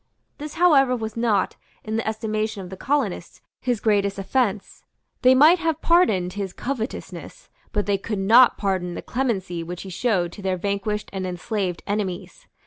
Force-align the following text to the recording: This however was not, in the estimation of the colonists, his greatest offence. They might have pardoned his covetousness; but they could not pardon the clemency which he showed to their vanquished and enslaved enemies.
This 0.39 0.55
however 0.55 0.95
was 0.95 1.15
not, 1.15 1.57
in 1.83 1.95
the 1.95 2.07
estimation 2.07 2.63
of 2.63 2.71
the 2.71 2.75
colonists, 2.75 3.39
his 3.61 3.79
greatest 3.79 4.17
offence. 4.17 4.83
They 5.21 5.35
might 5.35 5.59
have 5.59 5.79
pardoned 5.79 6.33
his 6.33 6.53
covetousness; 6.53 7.49
but 7.71 7.85
they 7.85 7.99
could 7.99 8.17
not 8.17 8.57
pardon 8.57 8.95
the 8.95 9.03
clemency 9.03 9.61
which 9.61 9.83
he 9.83 9.91
showed 9.91 10.31
to 10.31 10.41
their 10.41 10.57
vanquished 10.57 11.11
and 11.13 11.27
enslaved 11.27 11.83
enemies. 11.85 12.47